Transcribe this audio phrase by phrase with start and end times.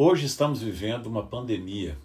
[0.00, 1.98] Hoje estamos vivendo uma pandemia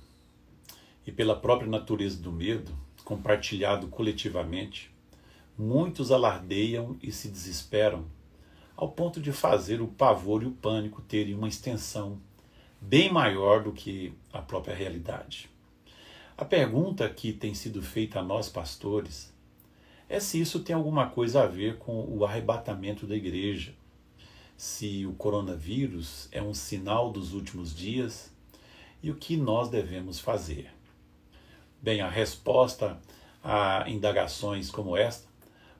[1.05, 4.91] e, pela própria natureza do medo, compartilhado coletivamente,
[5.55, 8.07] muitos alardeiam e se desesperam
[8.75, 12.19] ao ponto de fazer o pavor e o pânico terem uma extensão
[12.81, 15.47] bem maior do que a própria realidade.
[16.35, 19.31] A pergunta que tem sido feita a nós pastores
[20.09, 23.75] é se isso tem alguma coisa a ver com o arrebatamento da igreja,
[24.57, 28.31] se o coronavírus é um sinal dos últimos dias
[29.01, 30.71] e o que nós devemos fazer.
[31.81, 32.99] Bem, a resposta
[33.43, 35.27] a indagações como esta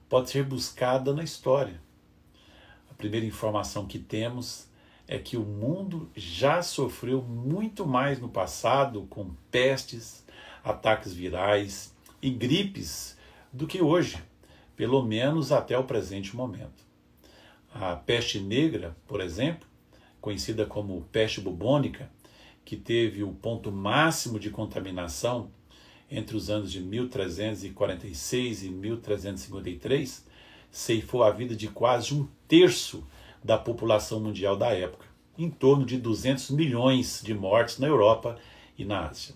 [0.10, 1.82] pode ser buscada na história.
[2.92, 4.68] A primeira informação que temos
[5.08, 10.26] é que o mundo já sofreu muito mais no passado com pestes,
[10.64, 13.18] ataques virais e gripes
[13.52, 14.22] do que hoje,
[14.76, 16.84] pelo menos até o presente momento.
[17.74, 19.68] A peste negra, por exemplo,
[20.22, 22.10] conhecida como peste bubônica,
[22.64, 25.50] que teve o ponto máximo de contaminação
[26.10, 30.24] entre os anos de 1346 e 1353,
[30.70, 33.06] ceifou a vida de quase um terço
[33.44, 38.38] da população mundial da época, em torno de 200 milhões de mortes na Europa
[38.78, 39.34] e na Ásia.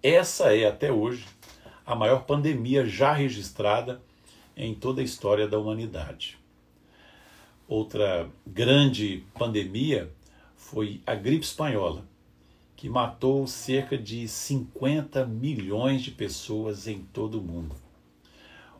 [0.00, 1.26] Essa é, até hoje,
[1.84, 4.00] a maior pandemia já registrada
[4.56, 6.41] em toda a história da humanidade.
[7.74, 10.12] Outra grande pandemia
[10.54, 12.04] foi a gripe espanhola,
[12.76, 17.74] que matou cerca de 50 milhões de pessoas em todo o mundo.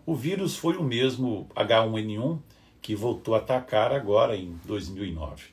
[0.05, 2.39] O vírus foi o mesmo H1N1
[2.83, 5.45] que voltou a atacar agora em 2009.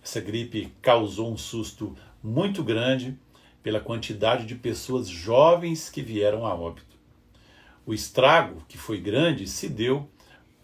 [0.00, 3.18] Essa gripe causou um susto muito grande
[3.60, 6.96] pela quantidade de pessoas jovens que vieram a óbito.
[7.84, 10.08] O estrago, que foi grande, se deu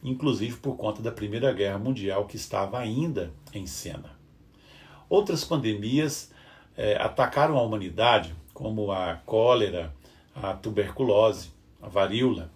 [0.02, 4.18] inclusive por conta da Primeira Guerra Mundial que estava ainda em cena.
[5.08, 6.30] Outras pandemias
[6.76, 9.94] é, atacaram a humanidade, como a cólera,
[10.34, 12.50] a tuberculose, a varíola,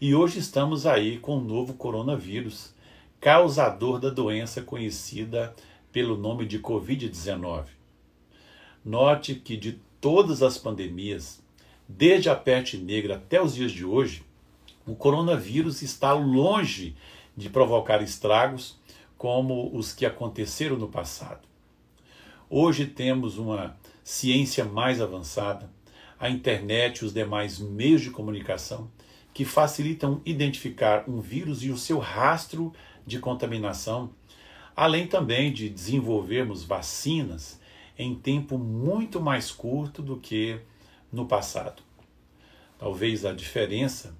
[0.00, 2.74] e hoje estamos aí com o novo coronavírus,
[3.20, 5.54] causador da doença conhecida
[5.90, 7.66] pelo nome de Covid-19.
[8.84, 11.42] Note que de todas as pandemias,
[11.88, 14.23] desde a peste negra até os dias de hoje,
[14.86, 16.96] o coronavírus está longe
[17.36, 18.78] de provocar estragos
[19.16, 21.48] como os que aconteceram no passado.
[22.48, 25.70] Hoje temos uma ciência mais avançada,
[26.20, 28.90] a internet e os demais meios de comunicação
[29.32, 32.72] que facilitam identificar um vírus e o seu rastro
[33.06, 34.10] de contaminação,
[34.76, 37.60] além também de desenvolvermos vacinas
[37.98, 40.60] em tempo muito mais curto do que
[41.12, 41.82] no passado.
[42.78, 44.14] Talvez a diferença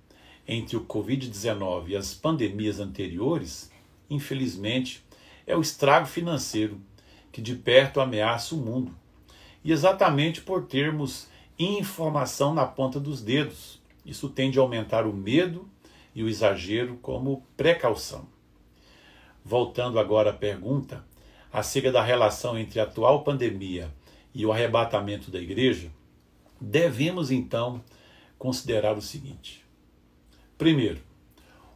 [0.47, 3.71] entre o Covid-19 e as pandemias anteriores,
[4.09, 5.05] infelizmente,
[5.47, 6.81] é o estrago financeiro
[7.33, 8.95] que de perto ameaça o mundo.
[9.65, 11.29] E exatamente por termos
[11.59, 13.81] informação na ponta dos dedos.
[14.05, 15.69] Isso tende a aumentar o medo
[16.15, 18.27] e o exagero como precaução.
[19.45, 21.05] Voltando agora à pergunta,
[21.53, 23.93] acerca da relação entre a atual pandemia
[24.35, 25.91] e o arrebatamento da igreja,
[26.61, 27.83] devemos então
[28.39, 29.64] considerar o seguinte:
[30.57, 31.01] primeiro,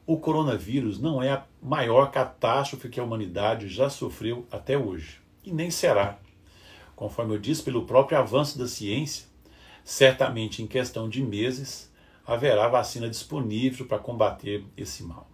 [0.07, 5.53] o coronavírus não é a maior catástrofe que a humanidade já sofreu até hoje e
[5.53, 6.19] nem será.
[6.97, 9.27] Conforme eu disse, pelo próprio avanço da ciência,
[9.85, 11.93] certamente em questão de meses
[12.27, 15.29] haverá vacina disponível para combater esse mal.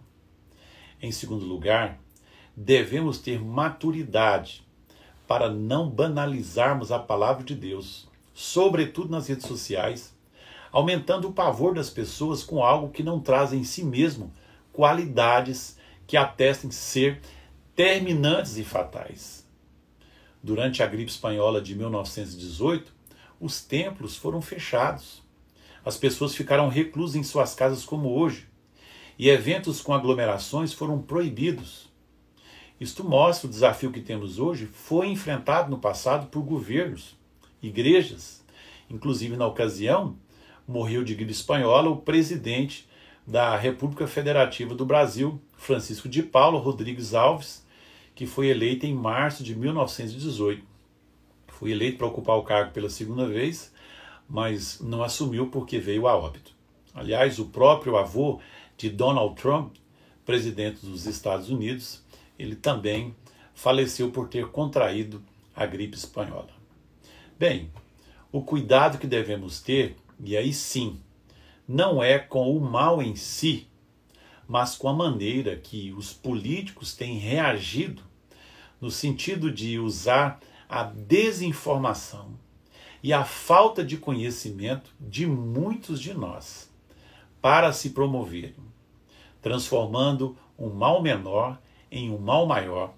[1.01, 1.99] Em segundo lugar,
[2.55, 4.65] devemos ter maturidade
[5.27, 10.14] para não banalizarmos a palavra de Deus, sobretudo nas redes sociais,
[10.75, 14.33] aumentando o pavor das pessoas com algo que não traz em si mesmo
[14.73, 17.21] qualidades que atestem ser
[17.73, 19.47] terminantes e fatais.
[20.43, 22.93] Durante a gripe espanhola de 1918,
[23.39, 25.23] os templos foram fechados.
[25.85, 28.45] As pessoas ficaram reclusas em suas casas como hoje,
[29.17, 31.89] e eventos com aglomerações foram proibidos.
[32.81, 37.15] Isto mostra o desafio que temos hoje foi enfrentado no passado por governos,
[37.63, 38.43] igrejas.
[38.89, 40.17] Inclusive, na ocasião,
[40.67, 42.87] morreu de gripe espanhola o presidente
[43.25, 47.65] da República Federativa do Brasil, Francisco de Paulo Rodrigues Alves,
[48.13, 50.63] que foi eleita em março de 1918.
[51.47, 53.73] Foi eleito para ocupar o cargo pela segunda vez,
[54.29, 56.53] mas não assumiu porque veio a óbito.
[56.93, 58.39] Aliás, o próprio avô
[58.77, 59.75] de Donald Trump,
[60.25, 62.03] presidente dos Estados Unidos,
[62.37, 63.15] ele também
[63.53, 65.21] faleceu por ter contraído
[65.55, 66.49] a gripe espanhola.
[67.37, 67.71] Bem,
[68.31, 70.99] o cuidado que devemos ter, e aí sim,
[71.67, 73.67] não é com o mal em si,
[74.47, 78.03] mas com a maneira que os políticos têm reagido,
[78.79, 80.39] no sentido de usar
[80.69, 82.37] a desinformação
[83.01, 86.71] e a falta de conhecimento de muitos de nós
[87.41, 88.55] para se promoverem,
[89.41, 91.59] transformando um mal menor
[91.91, 92.93] em um mal maior,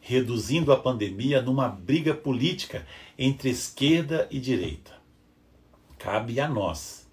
[0.00, 2.86] reduzindo a pandemia numa briga política
[3.18, 4.99] entre esquerda e direita.
[6.00, 7.06] Cabe a nós,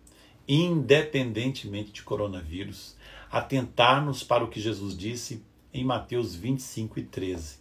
[0.48, 2.96] independentemente de coronavírus,
[3.30, 5.44] atentarmos para o que Jesus disse
[5.74, 7.58] em Mateus 25 e 13,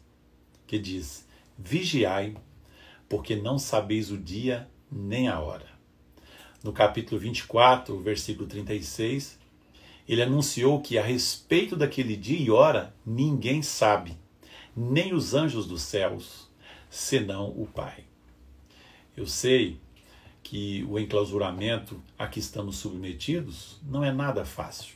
[0.68, 1.26] que diz:
[1.58, 2.36] Vigiai,
[3.08, 5.66] porque não sabeis o dia nem a hora.
[6.62, 9.36] No capítulo 24, versículo 36,
[10.08, 14.16] ele anunciou que a respeito daquele dia e hora ninguém sabe,
[14.76, 16.48] nem os anjos dos céus,
[16.88, 18.04] senão o Pai.
[19.16, 19.80] Eu sei
[20.48, 24.94] que o enclausuramento a que estamos submetidos não é nada fácil,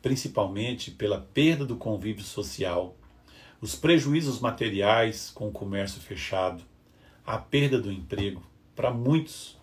[0.00, 2.94] principalmente pela perda do convívio social,
[3.60, 6.62] os prejuízos materiais com o comércio fechado,
[7.26, 8.44] a perda do emprego
[8.76, 9.58] para muitos,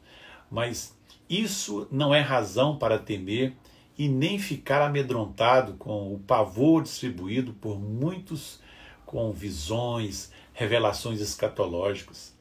[0.51, 0.93] mas
[1.29, 3.55] isso não é razão para temer
[3.97, 8.59] e nem ficar amedrontado com o pavor distribuído por muitos
[9.05, 12.36] com visões, revelações escatológicas.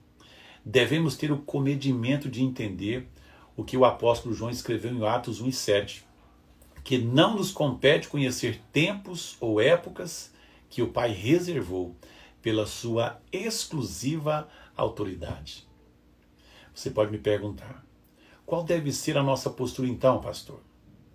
[0.68, 3.06] Devemos ter o comedimento de entender
[3.56, 6.04] o que o apóstolo João escreveu em Atos 1 e 7,
[6.82, 10.34] que não nos compete conhecer tempos ou épocas
[10.68, 11.94] que o Pai reservou
[12.42, 15.64] pela sua exclusiva autoridade.
[16.74, 17.86] Você pode me perguntar,
[18.44, 20.60] qual deve ser a nossa postura então, pastor?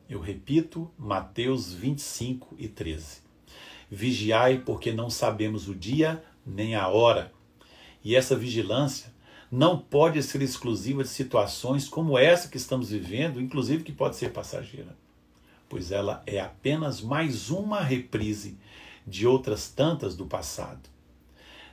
[0.10, 3.20] Eu repito, Mateus 25 e 13.
[3.90, 7.34] Vigiai, porque não sabemos o dia nem a hora.
[8.02, 9.14] E essa vigilância
[9.52, 14.32] não pode ser exclusiva de situações como essa que estamos vivendo, inclusive que pode ser
[14.32, 14.96] passageira,
[15.68, 18.58] pois ela é apenas mais uma reprise
[19.06, 20.90] de outras tantas do passado.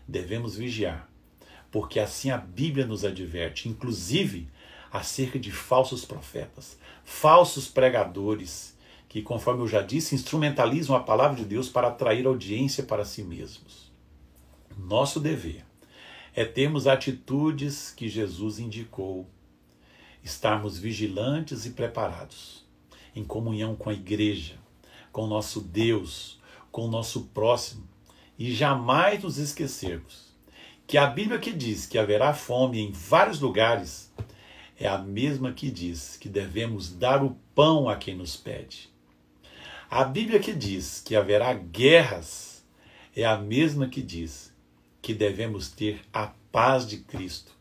[0.09, 1.09] Devemos vigiar,
[1.71, 4.49] porque assim a Bíblia nos adverte, inclusive
[4.91, 8.77] acerca de falsos profetas, falsos pregadores,
[9.09, 13.23] que, conforme eu já disse, instrumentalizam a palavra de Deus para atrair audiência para si
[13.23, 13.93] mesmos.
[14.77, 15.68] Nosso dever
[16.39, 19.27] é termos atitudes que Jesus indicou,
[20.23, 22.65] estarmos vigilantes e preparados,
[23.13, 24.55] em comunhão com a igreja,
[25.11, 26.39] com nosso Deus,
[26.71, 27.83] com o nosso próximo,
[28.39, 30.33] e jamais nos esquecermos
[30.87, 34.13] que a Bíblia que diz que haverá fome em vários lugares
[34.79, 38.89] é a mesma que diz que devemos dar o pão a quem nos pede.
[39.91, 42.65] A Bíblia que diz que haverá guerras
[43.17, 44.57] é a mesma que diz
[45.01, 47.53] que devemos ter a paz de Cristo,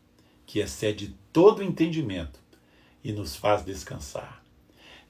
[0.46, 2.40] que excede todo entendimento
[3.02, 4.42] e nos faz descansar.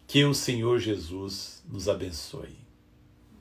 [0.07, 2.68] Que o Senhor Jesus nos abençoe.